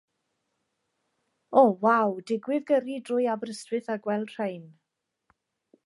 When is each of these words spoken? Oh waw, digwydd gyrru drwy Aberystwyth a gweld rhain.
Oh 1.61 1.67
waw, 1.83 2.15
digwydd 2.31 2.65
gyrru 2.73 2.97
drwy 3.11 3.29
Aberystwyth 3.35 3.93
a 3.97 3.99
gweld 4.07 4.35
rhain. 4.39 4.69